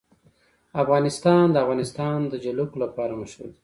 [0.81, 3.59] افغانستان د د افغانستان جلکو لپاره مشهور دی.